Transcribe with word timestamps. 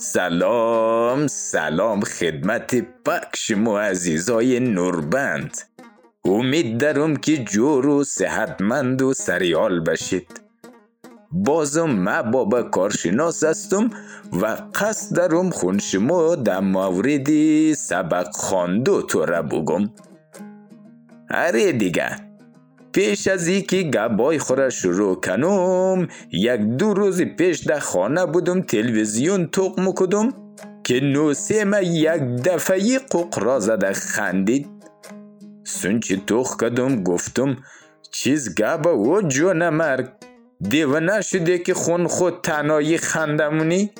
سلام 0.00 1.26
سلام 1.26 2.00
خدمت 2.00 2.74
پک 3.04 3.36
شما 3.36 3.80
عزیزای 3.80 4.60
نوربند. 4.60 5.58
امید 6.24 6.80
دارم 6.80 7.16
که 7.16 7.36
جور 7.44 7.86
و 7.86 8.04
صحتمند 8.04 9.02
و 9.02 9.14
سریال 9.14 9.80
بشید. 9.80 10.40
بازم 11.32 11.90
ما 11.90 12.22
بابا 12.22 12.62
کارشناس 12.62 13.44
هستم 13.44 13.90
و 14.32 14.56
قصد 14.74 15.16
دارم 15.16 15.50
خون 15.50 15.78
شما 15.78 16.34
در 16.34 16.60
مورد 16.60 17.28
سبق 17.72 18.28
خواندو 18.32 19.02
تو 19.02 19.24
را 19.24 19.42
بگم. 19.42 19.90
اره 21.30 21.72
دیگه. 21.72 22.27
پیش 22.98 23.26
از 23.28 23.46
ای 23.46 23.62
که 23.62 23.82
گبای 23.82 24.38
خورا 24.38 24.70
شروع 24.70 25.20
کنم 25.20 26.08
یک 26.32 26.60
دو 26.60 26.94
روز 26.94 27.22
پیش 27.22 27.58
در 27.58 27.78
خانه 27.78 28.26
بودم 28.26 28.62
تلویزیون 28.62 29.46
توق 29.46 29.80
مکدم 29.80 30.32
که 30.84 31.00
نوسیم 31.00 31.72
یک 31.82 32.22
دفعی 32.44 32.98
ققرا 32.98 33.60
زده 33.60 33.92
خندید. 33.92 34.66
سنچی 35.64 36.22
توق 36.26 36.56
کدم 36.56 37.02
گفتم 37.02 37.56
چیز 38.10 38.54
گبا 38.54 38.98
و 38.98 39.22
جون 39.22 39.68
مرگ 39.68 40.08
دیوانه 40.60 41.20
شده 41.20 41.58
که 41.58 41.74
خون 41.74 42.06
خود 42.06 42.40
تنهایی 42.42 42.98
خندمونی؟ 42.98 43.90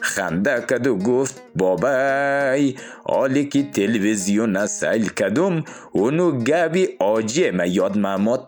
خنده 0.00 0.60
کد 0.60 0.86
و 0.86 0.96
گفت 0.98 1.42
بابای 1.56 2.74
حالی 3.04 3.44
که 3.44 3.62
تلویزیون 3.62 4.66
سیل 4.66 5.08
کدم 5.08 5.64
اونو 5.92 6.32
گبی 6.32 6.88
آجی 6.98 7.50
ما 7.50 7.64
یاد 7.64 7.98
مامد 7.98 8.40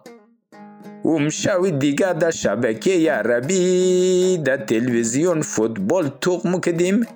اون 1.03 1.31
شوی 1.31 1.71
دیگه 1.71 2.13
در 2.13 2.31
شبکه 2.31 3.13
عربی 3.13 4.39
در 4.39 4.57
تلویزیون 4.57 5.43
فوتبال 5.43 6.11
توق 6.21 6.61
کدیم 6.61 7.07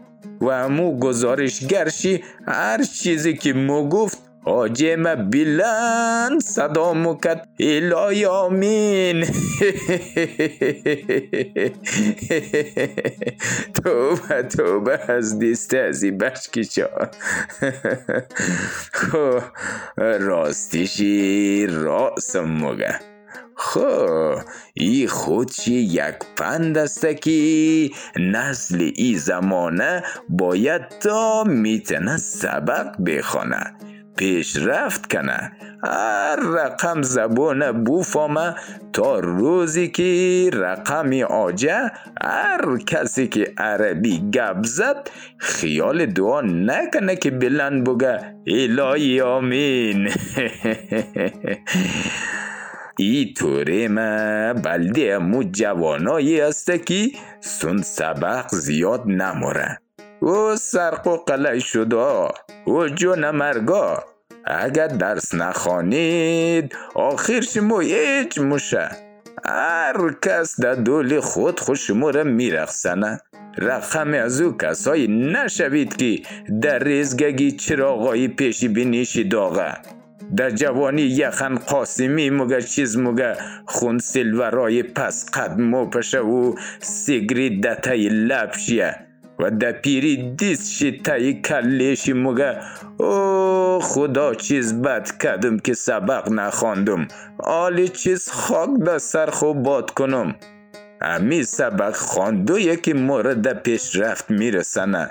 و 0.41 0.47
امو 0.47 0.99
گزارشگرشی 0.99 2.25
هر 2.47 2.83
چیزی 2.83 3.35
که 3.35 3.53
مو 3.53 3.89
گفت 3.89 4.30
حاجم 4.45 5.03
بلند 5.31 6.41
صدا 6.41 6.95
مکد 6.95 7.49
الهی 7.61 8.25
آمین 8.25 9.25
توبه 13.85 14.43
توبه 14.43 15.11
از 15.11 15.39
دیسته 15.39 15.79
ازی 15.79 16.11
بشکی 16.11 16.65
چا 16.65 16.89
خو 18.93 19.39
راستیشی 19.97 21.67
راسم 21.67 22.45
مگه 22.45 22.95
خو 23.55 23.81
ای 24.75 25.07
خودشی 25.07 25.75
یک 25.75 26.15
پند 26.37 26.79
است 26.79 27.07
که 27.07 27.91
نسل 28.17 28.91
ای 28.97 29.15
زمانه 29.15 30.03
باید 30.29 30.89
تا 30.89 31.45
میتنه 31.45 32.17
سبق 32.17 32.97
بخونه 33.07 33.75
پیشرفت 34.21 35.13
کنه. 35.13 35.53
هر 35.85 36.37
رقم 36.37 37.03
زبان 37.03 37.85
بوفامه 37.85 38.55
تا 38.93 39.19
روزی 39.19 39.89
که 39.89 40.51
رقم 40.53 41.13
آجه 41.23 41.93
هر 42.23 42.79
کسی 42.87 43.29
که 43.29 43.53
عربی 43.59 44.31
گب 44.35 44.61
زد 44.65 45.11
خیال 45.39 46.07
دعا 46.07 46.41
نکنه 46.41 47.17
که 47.17 47.31
بلند 47.31 47.85
بگه 47.85 48.35
الهی 48.47 49.21
آمین. 49.21 50.09
ای 52.99 53.35
طوره 53.37 53.89
ما 53.89 54.55
بلده 54.55 55.19
مو 55.19 55.43
جوانایی 55.43 56.41
است 56.41 56.87
که 56.87 57.09
سن 57.41 57.83
سبق 57.83 58.55
زیاد 58.55 59.03
نموره. 59.07 59.79
او 60.21 60.57
سرق 60.57 61.07
و 61.07 61.61
شده 61.61 62.29
او 62.65 62.89
جون 62.89 63.31
مرگا 63.31 64.05
اگر 64.45 64.87
درس 64.87 65.35
نخوانید 65.35 66.77
آخر 66.95 67.41
شما 67.41 67.81
هیچ 67.81 68.39
موشه. 68.39 68.89
هر 69.45 70.15
کس 70.23 70.61
در 70.61 70.75
دول 70.75 71.21
خود 71.21 71.61
خوش 71.61 71.87
شما 71.87 72.11
را 72.11 72.25
میرخسنه. 72.25 73.21
رقم 73.59 74.15
از 74.15 74.41
او 74.41 74.57
کسایی 74.57 75.09
نشوید 75.09 75.97
که 75.97 76.23
در 76.63 76.79
ریزگگی 76.79 77.53
چراغای 77.53 78.29
پیشی 78.29 78.69
بینیشی 78.69 79.25
داغه. 79.25 79.73
در 80.37 80.51
جوانی 80.51 81.03
یخن 81.03 81.55
قاسمی 81.55 82.31
مگه 82.31 82.63
چیز 82.63 82.99
مگه 82.99 83.37
خون 83.67 83.99
سلورای 83.99 84.83
پس 84.83 85.31
قد 85.31 85.61
مو 85.61 85.87
پشه 85.87 86.21
و 86.21 86.55
سیگری 86.81 87.61
دتای 87.61 88.09
لبشیه 88.09 89.10
و 89.41 89.51
در 89.51 89.73
پیری 89.73 90.33
دیست 90.33 90.73
شی 90.73 91.01
تایی 91.05 91.43
کلیشی 91.43 92.13
مگه 92.13 92.57
او 92.99 93.81
خدا 93.83 94.35
چیز 94.35 94.83
بد 94.83 95.19
کردم 95.19 95.59
که 95.59 95.75
سبق 95.75 96.29
نخواندم. 96.33 97.09
آلی 97.39 97.89
چیز 97.89 98.29
خاک 98.29 98.71
در 98.87 98.99
سر 98.99 99.31
خوب 99.31 99.63
باد 99.63 99.91
کنم. 99.91 100.35
امی 101.01 101.43
سبق 101.43 101.97
خواندو 101.97 102.59
یکی 102.59 102.93
مورد 102.93 103.63
پیشرفت 103.63 104.31
میرسنه. 104.31 105.11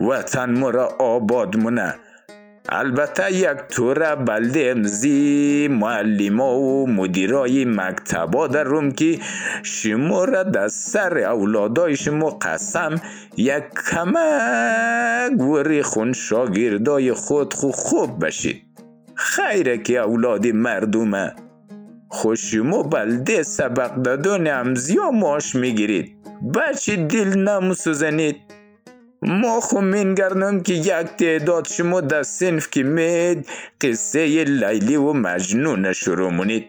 وطن 0.00 0.50
مرا 0.50 0.86
آباد 0.98 1.56
مونه. 1.56 1.94
البته 2.68 3.32
یک 3.32 3.58
طور 3.68 4.14
بلده 4.14 4.72
امزی 4.76 5.68
معلما 5.70 6.58
و 6.58 6.90
مدیرای 6.90 7.64
مکتبا 7.64 8.46
روم 8.46 8.90
که 8.90 9.18
شما 9.62 10.24
را 10.24 10.42
در 10.42 10.68
سر 10.68 11.18
اولادای 11.18 11.96
شما 11.96 12.30
قسم 12.30 13.00
یک 13.36 13.64
کمک 13.90 15.40
وری 15.40 15.82
خون 15.82 16.12
شاگردای 16.12 17.12
خود 17.12 17.54
خو 17.54 17.70
خوب 17.70 18.24
بشید 18.24 18.62
خیره 19.14 19.78
که 19.78 19.98
اولاد 19.98 20.46
مردمه. 20.46 21.32
شما 22.36 22.82
بلده 22.82 23.42
سبق 23.42 23.94
دادن 23.94 24.60
امزیا 24.60 25.10
ماش 25.10 25.54
می‌گیرید. 25.54 26.16
بچه 26.54 26.96
دل 26.96 27.38
نموسوزنید 27.38 28.36
ما 29.26 29.60
خو 29.60 29.80
گردم 30.14 30.60
که 30.60 30.72
یک 30.72 31.06
تعداد 31.18 31.68
شما 31.68 32.00
در 32.00 32.22
سنف 32.22 32.70
که 32.70 32.82
مید 32.82 33.48
قصه 33.80 34.44
لیلی 34.44 34.96
و 34.96 35.12
مجنون 35.12 35.92
شروع 35.92 36.30
مونید. 36.30 36.64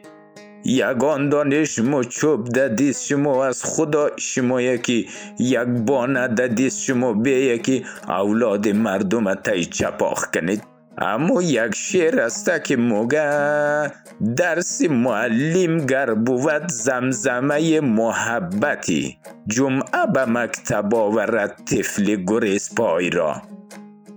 یگان 0.66 1.30
دانش 1.30 1.76
شما 1.76 2.04
چوب 2.04 2.50
در 2.50 2.68
دیست 2.68 3.06
شما 3.06 3.46
از 3.46 3.64
خدا 3.64 4.10
شما 4.18 4.62
یکی. 4.62 5.10
یک 5.40 5.60
بانه 5.60 6.28
در 6.28 6.48
دیست 6.48 6.82
شما 6.82 7.14
به 7.14 7.32
یکی. 7.32 7.86
اولاد 8.08 8.68
مردم 8.68 9.34
تای 9.34 9.66
چپاخ 9.66 10.26
کنید. 10.34 10.77
اما 10.98 11.42
یک 11.42 11.76
شعر 11.76 12.20
است 12.20 12.64
که 12.64 12.78
موگه 12.78 13.92
درس 14.38 14.82
معلم 14.82 15.86
گر 15.86 16.14
بود 16.14 16.68
زمزمه 16.72 17.80
محبتی 17.80 19.18
جمعه 19.48 20.06
به 20.14 20.26
مکتب 20.26 20.96
آورد 20.96 21.62
طفل 21.66 22.16
گریز 22.28 22.76
پای 22.76 23.10
را 23.10 23.42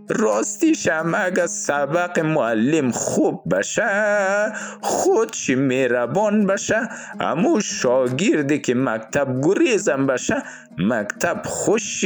راستیش 0.08 0.88
هم 0.88 1.14
اگر 1.14 1.46
سبق 1.46 2.18
معلم 2.18 2.90
خوب 2.90 3.42
بشه 3.54 4.52
خودش 4.80 5.50
میربان 5.50 6.46
بشه 6.46 6.88
اما 7.20 7.60
شاگردی 7.60 8.58
که 8.58 8.74
مکتب 8.74 9.40
گریزم 9.42 10.06
بشه 10.06 10.42
مکتب 10.78 11.42
خوش 11.44 12.04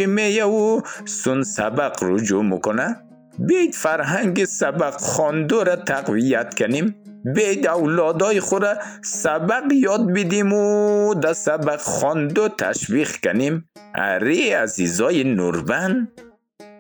بید 3.39 3.75
فرهنگ 3.75 4.45
سبق 4.45 4.97
خواندو 5.01 5.65
را 5.65 5.77
تقویت 5.77 6.55
کنیم. 6.55 6.97
بید 7.35 7.67
اولادای 7.67 8.41
خود 8.41 8.65
سبق 9.05 9.73
یاد 9.73 10.13
بدیم 10.13 10.53
و 10.53 11.15
در 11.15 11.33
سبق 11.33 11.81
خواندو 11.81 12.49
تشویق 12.49 13.17
کنیم. 13.25 13.69
اره 13.95 14.57
عزیزای 14.57 15.25
نوربن 15.25 16.09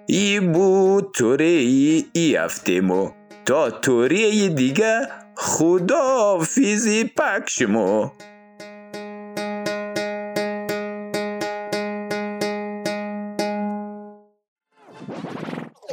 ای 0.06 0.40
بود 0.40 1.10
توره 1.14 1.44
ای, 1.44 2.04
ای 2.12 2.36
هفته 2.36 2.80
مو 2.80 3.10
تا 3.46 3.70
توره 3.70 4.48
دیگه 4.48 5.08
خدا 5.36 6.38
فیزی 6.38 7.04
پک 7.04 7.50
شما 7.50 8.12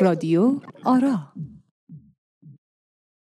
رادیو 0.02 0.60
آرا. 0.84 1.31